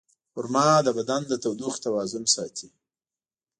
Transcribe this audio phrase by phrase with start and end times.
[0.33, 2.67] خرما د بدن د تودوخې توازن ساتي.